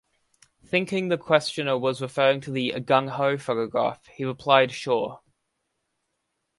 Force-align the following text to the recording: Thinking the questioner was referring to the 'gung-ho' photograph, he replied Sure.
Thinking 0.65 1.09
the 1.09 1.17
questioner 1.19 1.77
was 1.77 2.01
referring 2.01 2.41
to 2.41 2.51
the 2.51 2.71
'gung-ho' 2.79 3.37
photograph, 3.37 4.07
he 4.07 4.25
replied 4.25 4.71
Sure. 4.71 5.21